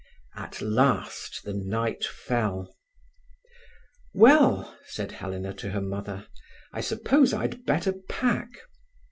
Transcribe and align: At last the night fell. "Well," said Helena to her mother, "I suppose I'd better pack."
At 0.35 0.61
last 0.63 1.43
the 1.43 1.53
night 1.53 2.03
fell. 2.03 2.75
"Well," 4.15 4.75
said 4.87 5.11
Helena 5.11 5.53
to 5.57 5.69
her 5.69 5.81
mother, 5.81 6.25
"I 6.73 6.81
suppose 6.81 7.35
I'd 7.35 7.65
better 7.67 7.93
pack." 8.09 8.49